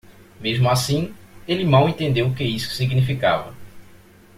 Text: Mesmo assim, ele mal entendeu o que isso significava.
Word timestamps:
Mesmo 0.39 0.67
assim, 0.67 1.13
ele 1.47 1.63
mal 1.63 1.87
entendeu 1.87 2.25
o 2.27 2.33
que 2.33 2.43
isso 2.43 2.71
significava. 2.73 3.53